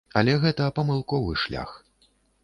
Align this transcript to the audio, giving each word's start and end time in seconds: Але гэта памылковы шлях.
Але 0.19 0.33
гэта 0.45 0.69
памылковы 0.79 1.35
шлях. 1.43 1.75